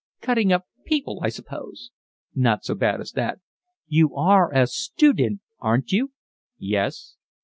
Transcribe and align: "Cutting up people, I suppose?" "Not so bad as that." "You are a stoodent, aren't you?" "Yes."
"Cutting 0.19 0.51
up 0.51 0.65
people, 0.83 1.19
I 1.21 1.29
suppose?" 1.29 1.91
"Not 2.33 2.65
so 2.65 2.73
bad 2.73 2.99
as 3.01 3.11
that." 3.11 3.37
"You 3.85 4.15
are 4.15 4.51
a 4.51 4.65
stoodent, 4.65 5.41
aren't 5.59 5.91
you?" 5.91 6.09
"Yes." 6.57 7.17